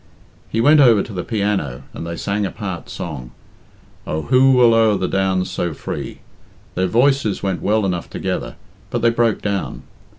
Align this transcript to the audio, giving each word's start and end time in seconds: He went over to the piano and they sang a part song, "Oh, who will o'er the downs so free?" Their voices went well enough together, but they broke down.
He 0.49 0.61
went 0.61 0.79
over 0.79 1.03
to 1.03 1.13
the 1.13 1.23
piano 1.23 1.83
and 1.93 2.07
they 2.07 2.17
sang 2.17 2.43
a 2.43 2.49
part 2.49 2.89
song, 2.89 3.29
"Oh, 4.07 4.23
who 4.23 4.53
will 4.53 4.73
o'er 4.73 4.97
the 4.97 5.07
downs 5.07 5.51
so 5.51 5.75
free?" 5.75 6.21
Their 6.73 6.87
voices 6.87 7.43
went 7.43 7.61
well 7.61 7.85
enough 7.85 8.09
together, 8.09 8.55
but 8.89 9.03
they 9.03 9.11
broke 9.11 9.43
down. 9.43 9.83